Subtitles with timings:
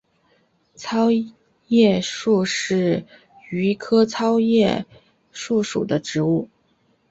[0.73, 1.09] 糙
[1.67, 3.05] 叶树是
[3.51, 4.87] 榆科糙叶
[5.31, 6.49] 树属的植物。